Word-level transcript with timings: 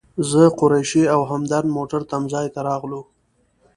زه، 0.29 0.41
قریشي 0.59 1.03
او 1.15 1.21
همدرد 1.31 1.67
موټرو 1.75 2.09
تم 2.11 2.21
ځای 2.33 2.47
ته 2.55 2.59
راغلو. 2.69 3.01